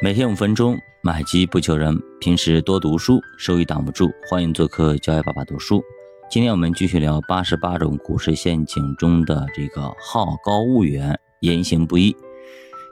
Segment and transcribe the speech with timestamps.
[0.00, 2.00] 每天五分钟，买基不求人。
[2.20, 4.08] 平时多读书，收益挡不住。
[4.30, 5.82] 欢迎做客教育爸爸读书。
[6.30, 12.16] 今天我们继续聊八十八种股市陷阱中的这个好高骛远、言行不一。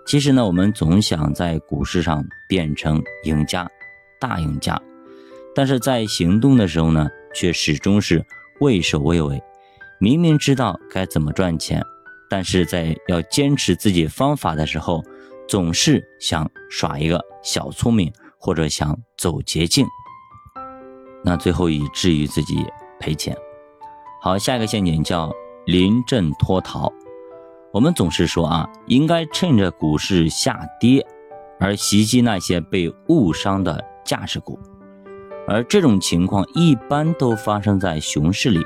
[0.04, 3.70] 其实呢，我们总想在股市上变成赢家、
[4.18, 4.76] 大赢家，
[5.54, 8.20] 但是在行动的时候呢，却始终是
[8.58, 9.40] 畏首畏尾。
[10.00, 11.80] 明明知道该怎么赚钱，
[12.28, 15.04] 但是在要坚持自己方法的时候，
[15.48, 19.86] 总是想耍一个小聪明，或者想走捷径，
[21.24, 22.64] 那最后以至于自己
[22.98, 23.36] 赔钱。
[24.20, 25.32] 好，下一个陷阱叫
[25.66, 26.92] 临阵脱逃。
[27.72, 31.06] 我们总是说啊，应该趁着股市下跌
[31.60, 34.58] 而袭击那些被误伤的价值股，
[35.46, 38.60] 而这种情况一般都发生在熊市里。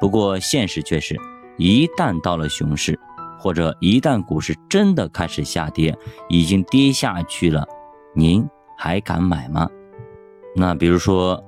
[0.00, 1.16] 不过现实却是，
[1.56, 2.98] 一旦到了熊市，
[3.38, 5.96] 或者一旦股市真的开始下跌，
[6.28, 7.66] 已经跌下去了，
[8.14, 9.68] 您还敢买吗？
[10.56, 11.42] 那比如说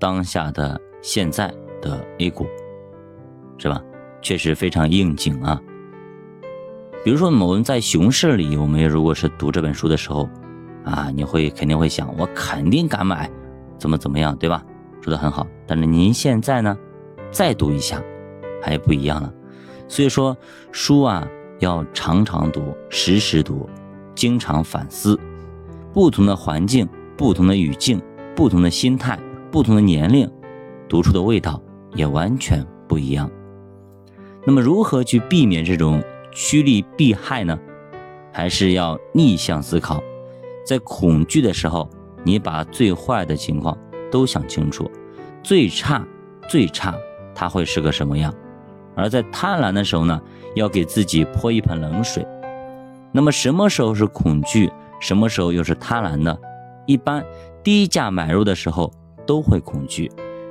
[0.00, 2.46] 当下的现在的 A 股，
[3.56, 3.80] 是吧？
[4.20, 5.60] 确实非常应景啊。
[7.04, 10.28] 比如说我们在熊市里，我们如果是读这本书的时候，
[10.84, 13.30] 啊，你会肯定会想，我肯定敢买，
[13.78, 14.62] 怎么怎么样，对吧？
[15.00, 15.46] 说的很好。
[15.66, 16.76] 但是您现在呢，
[17.30, 18.02] 再读一下，
[18.60, 19.32] 还不一样了。
[19.88, 20.36] 所以说，
[20.70, 21.26] 书啊
[21.58, 23.68] 要常常读，时时读，
[24.14, 25.18] 经常反思。
[25.92, 28.00] 不同的环境、不同的语境、
[28.36, 29.18] 不同的心态、
[29.50, 30.30] 不同的年龄，
[30.88, 31.60] 读出的味道
[31.94, 33.28] 也完全不一样。
[34.44, 37.58] 那么，如何去避免这种趋利避害呢？
[38.32, 40.00] 还是要逆向思考。
[40.64, 41.88] 在恐惧的时候，
[42.22, 43.76] 你把最坏的情况
[44.10, 44.88] 都想清楚，
[45.42, 46.06] 最差、
[46.48, 46.94] 最差，
[47.34, 48.32] 它会是个什么样？
[48.98, 50.20] 而在贪婪的时候呢，
[50.56, 52.26] 要给自己泼一盆冷水。
[53.12, 56.36] 那么什么时候是恐惧，什么时候又是贪婪呢？
[56.84, 57.24] 一般
[57.62, 58.92] 低价买入的时候
[59.26, 60.10] 都会恐惧，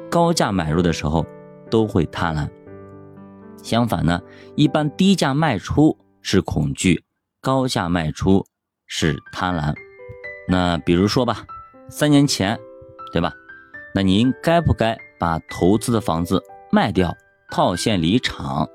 [0.09, 1.26] 高价买入的时候
[1.70, 2.49] 都会贪婪。
[3.61, 4.22] 相反呢，
[4.55, 7.04] 一般低价卖出是恐惧，
[7.42, 8.45] 高价卖出
[8.86, 9.76] 是贪婪。
[10.48, 11.45] 那比如说吧，
[11.89, 12.58] 三年前，
[13.11, 13.33] 对吧？
[13.93, 16.42] 那您该不该把投资的房子
[16.72, 17.14] 卖掉？
[17.50, 18.68] 套现离场，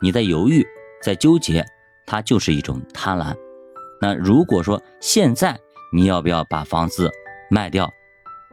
[0.00, 0.66] 你在犹豫，
[1.02, 1.64] 在纠结，
[2.06, 3.34] 它就是一种贪婪。
[4.00, 5.58] 那如果说现在
[5.92, 7.10] 你要不要把房子
[7.50, 7.88] 卖掉，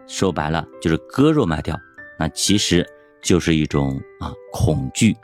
[0.08, 1.80] 说白了就是割肉卖掉，
[2.20, 2.86] 那其实
[3.22, 5.16] 就是一种啊恐惧，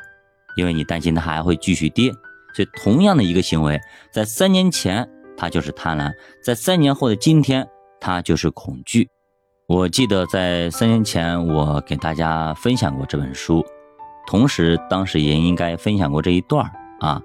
[0.56, 2.12] 因为你担心它还会继续跌。
[2.56, 3.80] 所以同样的一个行为，
[4.12, 6.12] 在三年前它就是贪婪，
[6.44, 7.68] 在三年后的今天
[8.00, 9.10] 它就是恐惧。
[9.68, 13.64] 我记得在三年前我给大家分享过这本书。
[14.28, 17.22] 同时，当时也应该分享过这一段啊，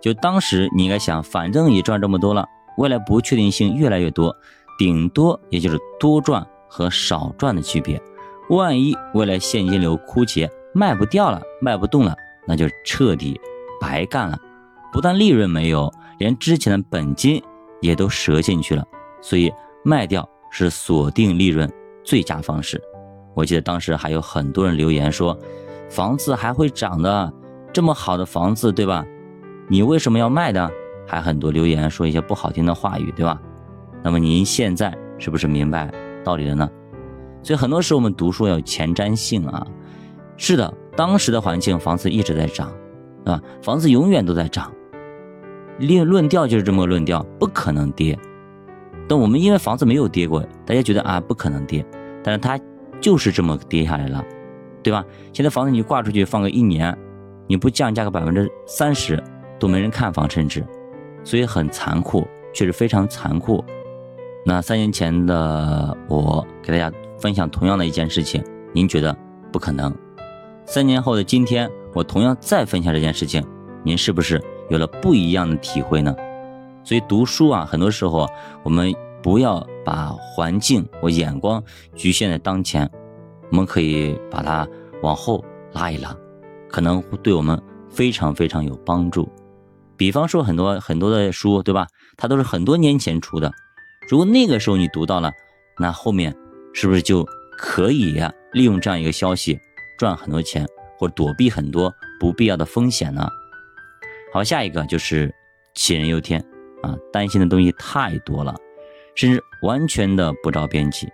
[0.00, 2.46] 就当时你应该想，反正也赚这么多了，
[2.78, 4.34] 未来不确定性越来越多，
[4.78, 8.00] 顶多也就是多赚和少赚的区别。
[8.48, 12.14] 万一未来现金流枯竭，卖不掉了，卖不动了，
[12.46, 13.40] 那就彻底
[13.80, 14.38] 白干了，
[14.92, 17.42] 不但利润没有，连之前的本金
[17.80, 18.84] 也都折进去了。
[19.20, 19.52] 所以
[19.84, 21.68] 卖掉是锁定利润
[22.04, 22.80] 最佳方式。
[23.34, 25.36] 我记得当时还有很多人留言说。
[25.88, 27.32] 房子还会涨的，
[27.72, 29.04] 这么好的房子，对吧？
[29.68, 30.70] 你为什么要卖的？
[31.06, 33.40] 还很多留言说一些不好听的话语，对吧？
[34.02, 35.92] 那么您现在是不是明白
[36.24, 36.68] 道理了呢？
[37.42, 39.66] 所以很多时候我们读书要有前瞻性啊。
[40.36, 42.72] 是的，当时的环境房子一直在涨，
[43.24, 43.40] 啊？
[43.62, 44.72] 房子永远都在涨，
[45.78, 48.18] 论论调就是这么个论调，不可能跌。
[49.08, 51.86] 但我们因为房子没有跌过，大家觉得啊不可能跌，
[52.22, 52.58] 但是它
[53.00, 54.24] 就是这么跌下来了。
[54.86, 55.04] 对吧？
[55.32, 56.96] 现在房子你挂出去放个一年，
[57.48, 59.20] 你不降价个百分之三十，
[59.58, 60.64] 都没人看房，甚至，
[61.24, 62.24] 所以很残酷，
[62.54, 63.64] 确实非常残酷。
[64.44, 68.40] 那三年前的我给大家分享同样的一件事情，
[68.72, 69.12] 您觉得
[69.50, 69.92] 不可能？
[70.66, 73.44] 三年后的今天，我同样再分享这件事情，
[73.82, 76.14] 您是不是有了不一样的体会呢？
[76.84, 78.24] 所以读书啊，很多时候
[78.62, 81.60] 我们不要把环境或眼光
[81.96, 82.88] 局限在当前。
[83.50, 84.68] 我们可以把它
[85.02, 86.16] 往后拉一拉，
[86.68, 89.28] 可能对我们非常非常有帮助。
[89.96, 91.86] 比方说很多很多的书，对吧？
[92.16, 93.52] 它都是很多年前出的。
[94.08, 95.32] 如果那个时候你读到了，
[95.78, 96.36] 那后面
[96.72, 97.24] 是不是就
[97.56, 98.32] 可以呀？
[98.52, 99.58] 利用这样一个消息
[99.98, 100.66] 赚很多钱，
[100.98, 103.28] 或躲避很多不必要的风险呢？
[104.32, 105.32] 好，下一个就是
[105.74, 106.44] 杞人忧天
[106.82, 108.54] 啊，担心的东西太多了，
[109.14, 111.08] 甚至完全的不着边际，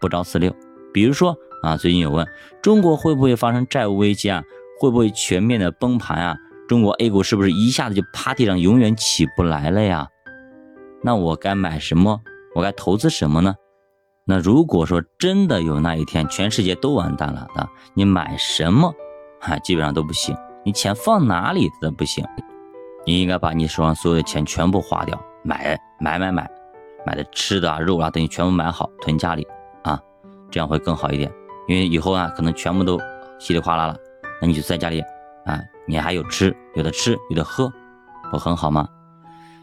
[0.00, 0.54] 不着四六。
[0.92, 1.36] 比如说。
[1.62, 2.26] 啊，最近有问
[2.62, 4.42] 中国会不会发生债务危机啊？
[4.80, 6.36] 会不会全面的崩盘啊？
[6.68, 10.08] 中国 A 股是不是一下子就趴地上，永远起不来了呀？
[11.02, 12.20] 那我该买什么？
[12.54, 13.54] 我该投资什么呢？
[14.24, 18.94] 那如果说真的有那一天全世界都完蛋了的，你买什么，
[19.40, 20.36] 哈，基本上都不行。
[20.64, 22.24] 你钱放哪里都不行。
[23.06, 26.48] 你应该把你手上所有的钱全部花掉，买买买买，
[27.06, 29.46] 买的吃的啊、肉啊等你全部买好囤家里
[29.82, 29.98] 啊，
[30.50, 31.32] 这样会更好一点。
[31.70, 33.00] 因为以后啊可能全部都
[33.38, 33.96] 稀里哗啦了，
[34.42, 35.00] 那你就在家里
[35.44, 37.72] 啊，你还有吃，有的吃，有的喝，
[38.28, 38.88] 不很好吗？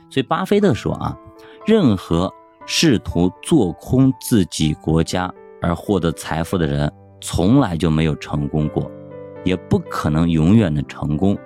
[0.09, 1.18] 所以巴菲特说啊，
[1.65, 2.33] 任何
[2.65, 5.30] 试图做空自己国家
[5.62, 6.89] 而获得财富的人，
[7.19, 8.89] 从来就没有成功过，
[9.44, 11.38] 也不可能永远的成功。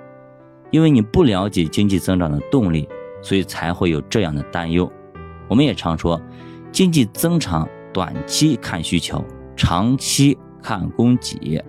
[0.70, 2.88] 因为你不了解经济增长的动力，
[3.24, 4.90] 所以才会有这样的担忧。
[5.48, 6.22] 我们也常说，
[6.72, 9.26] 经济增长短期看需求，
[9.56, 11.64] 长期看供给。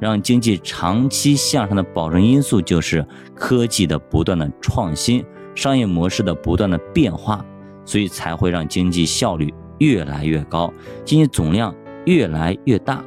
[0.00, 5.24] 让经济长期向上的保证因素就是科技的不断的创新，
[5.54, 7.44] 商业模式的不断的变化，
[7.84, 10.72] 所以才会让经济效率越来越高，
[11.04, 11.74] 经济总量
[12.04, 13.04] 越来越大。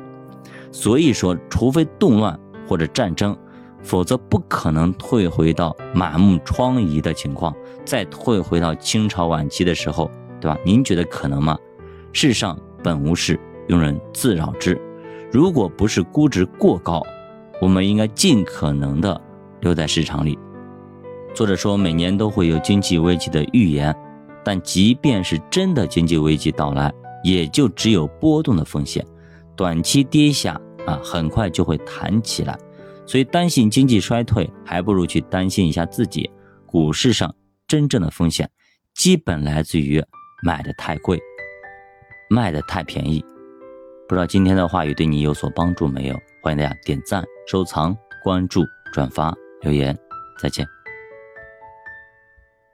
[0.72, 3.38] 所以说，除非动乱或者战争。
[3.83, 7.56] 否则不可能退回到满目疮痍的情况，
[7.86, 10.10] 再退回到清朝晚期的时候，
[10.42, 10.57] 对吧？
[10.66, 11.56] 您觉得可能吗？
[12.12, 14.81] 世上本无事，庸人自扰之。
[15.35, 17.05] 如果不是估值过高，
[17.59, 19.19] 我们应该尽可能的
[19.59, 20.39] 留在市场里。
[21.33, 23.93] 作者说，每年都会有经济危机的预言，
[24.45, 26.89] 但即便是真的经济危机到来，
[27.21, 29.05] 也就只有波动的风险，
[29.57, 32.57] 短期跌下啊，很快就会弹起来。
[33.05, 36.31] 所以担心经济衰退，还不如去担心一下自己。
[36.65, 37.35] 股市上
[37.67, 38.49] 真正的风险，
[38.93, 40.01] 基本来自于
[40.43, 41.19] 买的太贵，
[42.29, 43.21] 卖的太便宜。
[44.07, 46.15] 不知道今天的话语对你有所帮助没有？
[46.43, 48.63] 欢迎大家点赞、收藏、关注、
[48.93, 49.97] 转发、留言。
[50.39, 50.75] 再见。